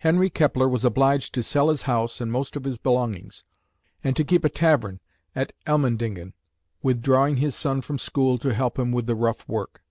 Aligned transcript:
Henry 0.00 0.28
Kepler 0.28 0.68
was 0.68 0.84
obliged 0.84 1.32
to 1.32 1.42
sell 1.42 1.70
his 1.70 1.84
house 1.84 2.20
and 2.20 2.30
most 2.30 2.56
of 2.56 2.64
his 2.64 2.76
belongings, 2.76 3.42
and 4.04 4.14
to 4.14 4.22
keep 4.22 4.44
a 4.44 4.50
tavern 4.50 5.00
at 5.34 5.54
Elmendingen, 5.66 6.34
withdrawing 6.82 7.38
his 7.38 7.54
son 7.56 7.80
from 7.80 7.96
school 7.98 8.36
to 8.36 8.52
help 8.52 8.78
him 8.78 8.92
with 8.92 9.06
the 9.06 9.14
rough 9.16 9.48
work. 9.48 9.82